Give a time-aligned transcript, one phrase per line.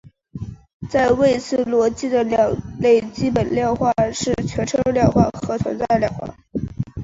[0.89, 6.35] 在谓词逻辑的两类基本量化是全称量化和存在量化。